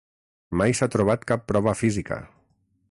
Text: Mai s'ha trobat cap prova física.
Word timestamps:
Mai 0.61 0.73
s'ha 0.79 0.87
trobat 0.95 1.29
cap 1.33 1.45
prova 1.53 1.77
física. 1.83 2.21